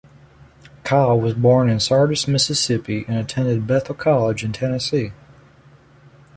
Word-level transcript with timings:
Kyle 0.83 1.19
was 1.21 1.35
born 1.35 1.69
in 1.69 1.79
Sardis, 1.79 2.27
Mississippi 2.27 3.05
and 3.07 3.17
attended 3.19 3.67
Bethel 3.67 3.93
College 3.93 4.43
in 4.43 4.51
Tennessee. 4.51 5.11